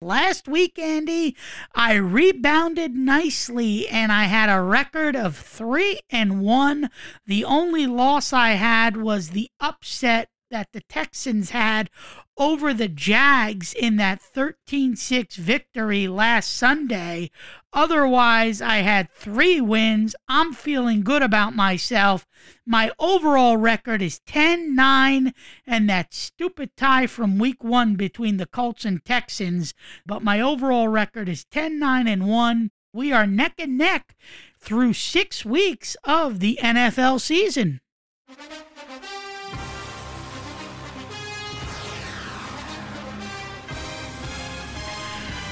[0.00, 1.34] Last week, Andy,
[1.74, 6.90] I rebounded nicely and I had a record of three and one.
[7.26, 11.90] The only loss I had was the upset that the Texans had
[12.36, 17.30] over the Jags in that 13 6 victory last Sunday.
[17.72, 20.14] Otherwise, I had three wins.
[20.28, 22.26] I'm feeling good about myself.
[22.66, 25.32] My overall record is 10 9,
[25.66, 29.74] and that stupid tie from week one between the Colts and Texans.
[30.06, 32.70] But my overall record is 10 9 and 1.
[32.92, 34.16] We are neck and neck
[34.58, 37.80] through six weeks of the NFL season.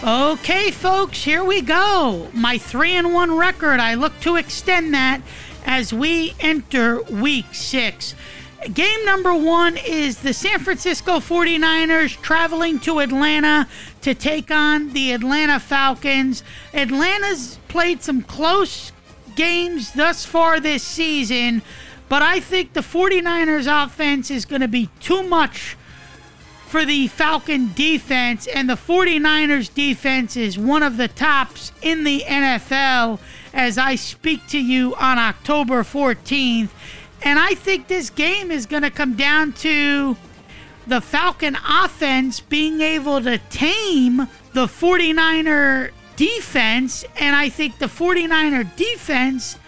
[0.05, 2.29] Okay, folks, here we go.
[2.35, 3.81] My 3 and 1 record.
[3.81, 5.23] I look to extend that
[5.65, 8.15] as we enter week 6.
[8.75, 13.67] Game number 1 is the San Francisco 49ers traveling to Atlanta
[14.03, 16.45] to take on the Atlanta Falcons.
[16.75, 18.93] Atlanta's played some close
[19.35, 21.63] games thus far this season,
[22.11, 25.75] but I think the 49ers offense is going to be too much
[26.67, 32.25] for the Falcon defense, and the 49ers defense is one of the tops in the
[32.27, 33.21] NFL
[33.55, 36.71] as I speak to you on October 14th.
[37.23, 40.17] And I think this game is going to come down to
[40.87, 47.05] the Falcon offense being able to tame the 49er defense.
[47.19, 49.59] And I think the 49er defense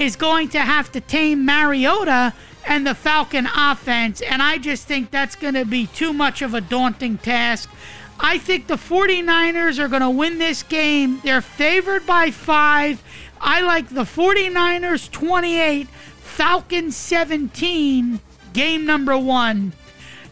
[0.00, 2.32] is going to have to tame Mariota
[2.66, 6.54] and the Falcon offense, and I just think that's going to be too much of
[6.54, 7.70] a daunting task.
[8.18, 11.20] I think the 49ers are going to win this game.
[11.22, 13.02] They're favored by five.
[13.40, 18.20] I like the 49ers 28, Falcons 17,
[18.54, 19.74] game number one.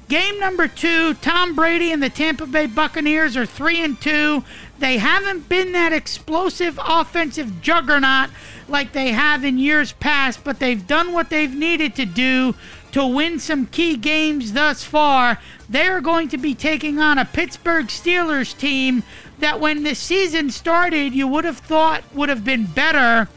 [0.08, 4.42] Game number two, Tom Brady and the Tampa Bay Buccaneers are three and two.
[4.78, 8.30] They haven't been that explosive offensive juggernaut
[8.68, 12.54] like they have in years past, but they've done what they've needed to do
[12.92, 15.38] to win some key games thus far.
[15.68, 19.02] They're going to be taking on a Pittsburgh Steelers team
[19.40, 23.28] that, when the season started, you would have thought would have been better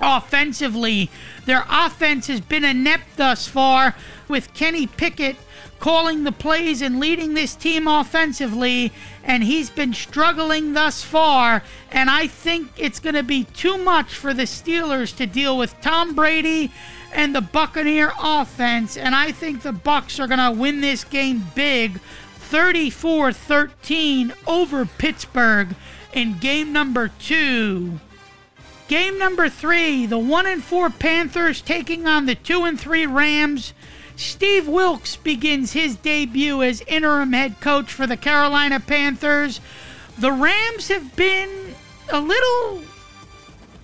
[0.00, 1.10] offensively.
[1.46, 3.94] Their offense has been inept thus far,
[4.28, 5.36] with Kenny Pickett
[5.84, 8.90] calling the plays and leading this team offensively,
[9.22, 11.62] and he's been struggling thus far.
[11.92, 15.78] And I think it's going to be too much for the Steelers to deal with
[15.82, 16.72] Tom Brady
[17.12, 21.44] and the Buccaneer offense, and I think the Bucs are going to win this game
[21.54, 22.00] big,
[22.50, 25.76] 34-13 over Pittsburgh
[26.14, 28.00] in game number 2.
[28.88, 33.74] Game number 3, the 1 and 4 Panthers taking on the 2 and 3 Rams.
[34.16, 39.60] Steve Wilks begins his debut as interim head coach for the Carolina Panthers.
[40.18, 41.74] The Rams have been
[42.10, 42.82] a little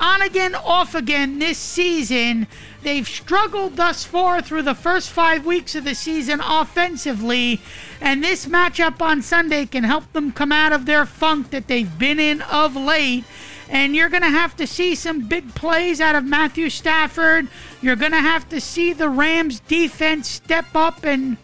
[0.00, 2.47] on again, off again this season.
[2.83, 7.61] They've struggled thus far through the first five weeks of the season offensively,
[8.00, 11.99] and this matchup on Sunday can help them come out of their funk that they've
[11.99, 13.25] been in of late
[13.71, 17.47] and you're going to have to see some big plays out of Matthew Stafford.
[17.81, 21.37] You're going to have to see the Rams defense step up and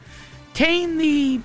[0.52, 1.40] tame the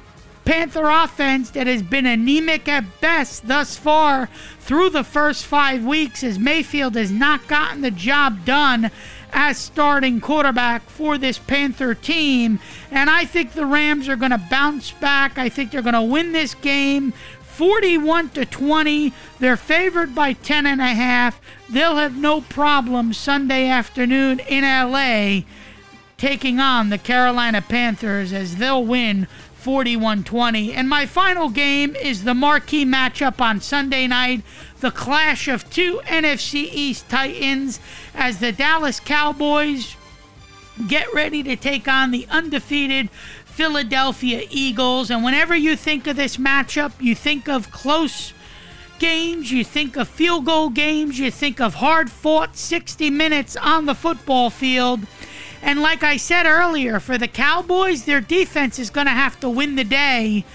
[0.46, 4.28] Panther offense that has been anemic at best thus far
[4.59, 8.90] through the first five weeks as Mayfield has not gotten the job done
[9.34, 12.59] as starting quarterback for this Panther team.
[12.90, 15.38] And I think the Rams are going to bounce back.
[15.38, 17.13] I think they're going to win this game
[17.44, 19.13] 41 to 20.
[19.40, 21.40] They're favored by 10 and a half.
[21.69, 25.41] They'll have no problem Sunday afternoon in LA
[26.18, 29.28] taking on the Carolina Panthers as they'll win
[29.61, 30.73] 41 20.
[30.73, 34.41] And my final game is the marquee matchup on Sunday night
[34.79, 37.79] the clash of two NFC East Titans
[38.16, 39.95] as the Dallas Cowboys
[40.88, 43.11] get ready to take on the undefeated
[43.45, 45.11] Philadelphia Eagles.
[45.11, 48.33] And whenever you think of this matchup, you think of close
[48.97, 53.85] games, you think of field goal games, you think of hard fought 60 minutes on
[53.85, 55.02] the football field.
[55.61, 59.49] And like I said earlier, for the Cowboys, their defense is going to have to
[59.49, 60.46] win the day.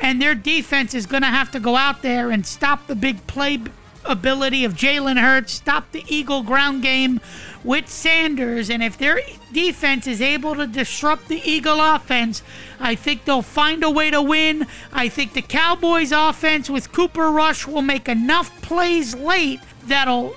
[0.00, 3.26] And their defense is going to have to go out there and stop the big
[3.26, 3.60] play
[4.04, 7.20] ability of Jalen Hurts, stop the Eagle ground game
[7.64, 8.70] with Sanders.
[8.70, 9.20] And if their
[9.52, 12.42] defense is able to disrupt the Eagle offense,
[12.78, 14.66] I think they'll find a way to win.
[14.92, 20.36] I think the Cowboys offense with Cooper Rush will make enough plays late that'll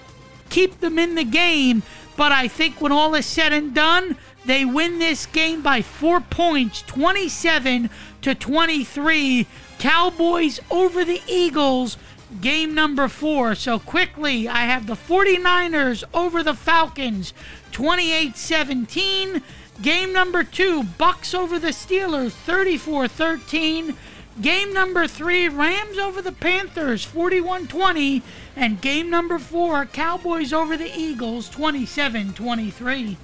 [0.49, 1.83] keep them in the game.
[2.19, 6.19] But I think when all is said and done, they win this game by four
[6.19, 7.89] points, 27
[8.23, 9.47] to 23
[9.79, 11.95] Cowboys over the Eagles,
[12.41, 13.55] game number four.
[13.55, 17.33] So quickly, I have the 49ers over the Falcons,
[17.71, 19.41] 28 17.
[19.81, 23.95] Game number two, Bucs over the Steelers, 34 13.
[24.41, 28.21] Game number three, Rams over the Panthers, 41 20.
[28.55, 33.17] And game number four, Cowboys over the Eagles, 27 23.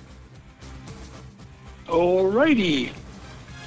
[1.88, 2.92] Alrighty.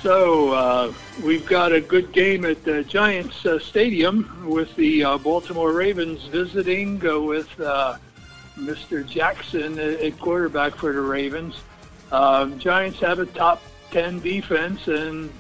[0.03, 0.93] So uh,
[1.25, 6.25] we've got a good game at the Giants uh, Stadium with the uh, Baltimore Ravens
[6.27, 7.97] visiting uh, with uh,
[8.57, 9.07] Mr.
[9.09, 11.57] Jackson at quarterback for the Ravens.
[12.13, 15.33] Um, Giants have a top 10 defense, and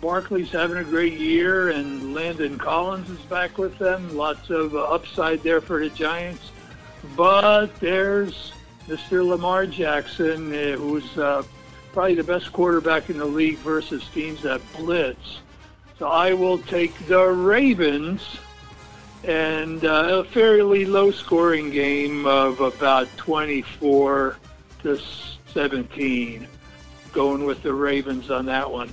[0.00, 4.16] Barkley's having a great year, and Landon Collins is back with them.
[4.16, 6.50] Lots of uh, upside there for the Giants.
[7.16, 8.52] But there's
[8.86, 9.26] Mr.
[9.26, 11.08] Lamar Jackson, who's
[11.92, 15.38] probably the best quarterback in the league versus teams that blitz.
[15.98, 18.22] So I will take the Ravens
[19.24, 24.36] and uh, a fairly low scoring game of about 24
[24.82, 25.00] to
[25.52, 26.48] 17.
[27.12, 28.92] Going with the Ravens on that one.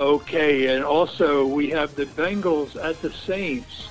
[0.00, 3.88] Okay, and also we have the Bengals at the Saints,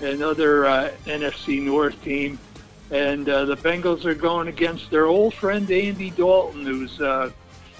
[0.00, 2.38] another uh, NFC North team.
[2.90, 7.30] And uh, the Bengals are going against their old friend Andy Dalton, who's uh,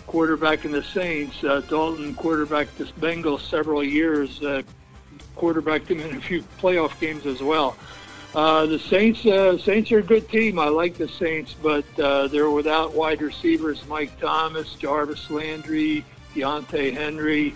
[0.06, 1.42] quarterback in the Saints.
[1.42, 4.62] Uh, Dalton quarterbacked the Bengals several years, uh,
[5.34, 7.76] quarterbacked him in a few playoff games as well.
[8.34, 10.58] Uh, the Saints, uh, Saints are a good team.
[10.58, 16.04] I like the Saints, but uh, they're without wide receivers Mike Thomas, Jarvis Landry,
[16.34, 17.54] Deontay Henry.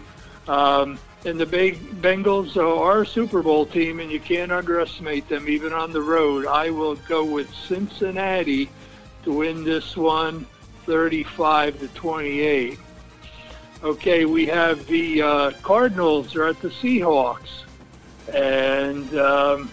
[0.49, 5.73] Um, and the Bengals are a Super Bowl team, and you can't underestimate them even
[5.73, 6.47] on the road.
[6.47, 8.69] I will go with Cincinnati
[9.25, 10.47] to win this one.
[10.87, 12.79] 35 to 28.
[13.83, 17.65] Okay, we have the uh, Cardinals are at the Seahawks,
[18.33, 19.71] and um,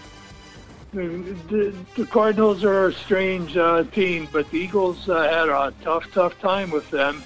[0.92, 6.10] the, the, Cardinals are a strange uh, team, but the Eagles uh, had a tough,
[6.12, 7.22] tough time with them.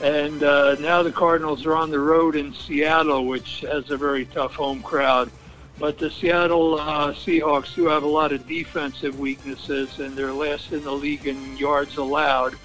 [0.00, 4.26] And uh, now the Cardinals are on the road in Seattle, which has a very
[4.26, 5.30] tough home crowd.
[5.78, 10.72] But the Seattle uh, Seahawks do have a lot of defensive weaknesses, and they're last
[10.72, 12.56] in the league in yards allowed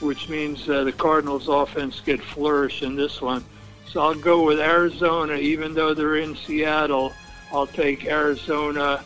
[0.00, 3.44] which means uh, the Cardinals' offense could flourish in this one.
[3.90, 7.12] So I'll go with Arizona, even though they're in Seattle.
[7.52, 9.02] I'll take Arizona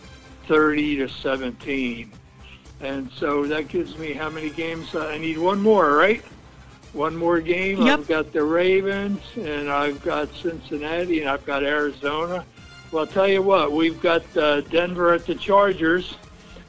[0.48, 2.12] 30 to 17.
[2.80, 4.94] And so that gives me how many games?
[4.94, 6.22] I need one more, right?
[6.92, 7.82] One more game.
[7.82, 8.00] Yep.
[8.00, 12.44] I've got the Ravens, and I've got Cincinnati, and I've got Arizona.
[12.90, 16.16] Well, I'll tell you what, we've got uh, Denver at the Chargers,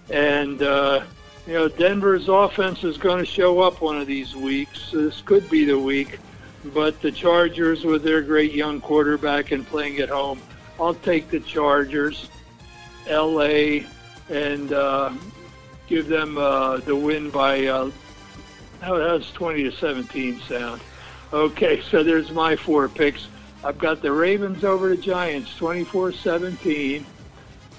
[0.10, 1.04] and uh,
[1.46, 4.92] you know, Denver's offense is going to show up one of these weeks.
[4.92, 6.20] This could be the week,
[6.74, 10.40] but the Chargers, with their great young quarterback and playing at home,
[10.80, 12.30] I'll take the Chargers,
[13.08, 13.86] L.A.,
[14.30, 15.12] and uh,
[15.88, 17.68] give them uh, the win by.
[18.83, 20.81] How does 20 to 17 sound?
[21.31, 23.27] Okay, so there's my four picks.
[23.63, 27.06] I've got the Ravens over the Giants, 24-17.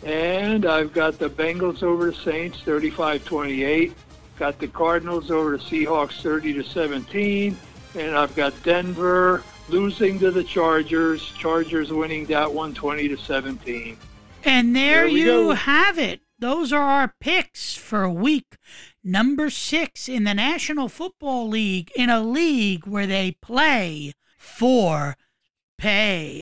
[0.03, 3.93] And I've got the Bengals over the Saints, 35-28.
[4.39, 7.57] Got the Cardinals over the Seahawks, 30 to 17.
[7.97, 11.23] And I've got Denver losing to the Chargers.
[11.33, 13.99] Chargers winning that one, 20 to 17.
[14.45, 15.53] And there, there you go.
[15.53, 16.23] have it.
[16.39, 18.57] Those are our picks for week
[19.05, 25.17] number six in the National Football League, in a league where they play for
[25.79, 26.41] pay.